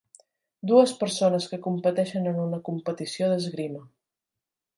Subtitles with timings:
[0.69, 3.85] Dues persones que competeixen en una competició d'esgrima.